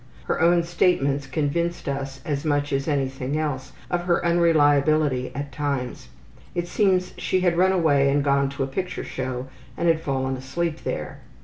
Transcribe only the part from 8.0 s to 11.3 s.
and gone to a picture show and had fallen asleep there.